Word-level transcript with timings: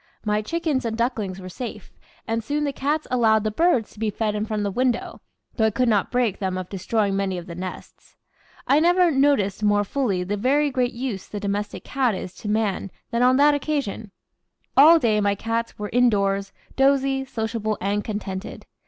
My 0.25 0.41
chickens 0.41 0.83
and 0.83 0.97
ducklings 0.97 1.39
were 1.39 1.47
safe, 1.47 1.91
and 2.27 2.43
soon 2.43 2.63
the 2.63 2.73
cats 2.73 3.05
allowed 3.11 3.43
the 3.43 3.51
birds 3.51 3.91
to 3.91 3.99
be 3.99 4.09
fed 4.09 4.33
in 4.33 4.47
front 4.47 4.61
of 4.61 4.63
the 4.63 4.71
window, 4.71 5.21
though 5.57 5.67
I 5.67 5.69
could 5.69 5.87
not 5.87 6.09
break 6.09 6.39
them 6.39 6.57
of 6.57 6.69
destroying 6.69 7.15
many 7.15 7.37
of 7.37 7.45
the 7.45 7.53
nests. 7.53 8.15
I 8.65 8.79
never 8.79 9.11
NOTICED 9.11 9.61
more 9.61 9.83
fully 9.83 10.23
the 10.23 10.37
very 10.37 10.71
great 10.71 10.93
use 10.93 11.27
the 11.27 11.39
domestic 11.39 11.83
cat 11.83 12.15
is 12.15 12.33
to 12.37 12.49
man 12.49 12.89
than 13.11 13.21
on 13.21 13.37
that 13.37 13.53
occasion. 13.53 14.09
All 14.75 14.97
day 14.97 15.21
my 15.21 15.35
cats 15.35 15.77
were 15.77 15.91
indoors, 15.93 16.51
dozy, 16.75 17.23
sociable, 17.23 17.77
and 17.79 18.03
contented. 18.03 18.65